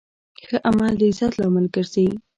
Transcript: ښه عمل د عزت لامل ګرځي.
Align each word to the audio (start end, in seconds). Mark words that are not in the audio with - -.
ښه 0.47 0.57
عمل 0.69 0.93
د 0.99 1.01
عزت 1.09 1.33
لامل 1.39 1.65
ګرځي. 1.75 2.07